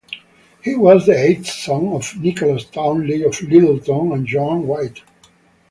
He 0.63 0.73
was 0.73 1.05
the 1.05 1.11
eighth 1.15 1.45
son 1.45 1.89
of 1.89 2.19
Nicholas 2.19 2.65
Townley 2.65 3.21
of 3.21 3.39
Littleton 3.39 4.13
and 4.13 4.25
Joanne 4.25 4.65
White. 4.65 5.03